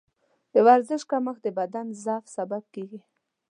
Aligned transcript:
د 0.53 0.55
ورزش 0.67 1.01
کمښت 1.11 1.41
د 1.43 1.47
بدن 1.59 1.85
ضعف 2.03 2.25
سبب 2.35 2.63
کېږي. 2.73 2.99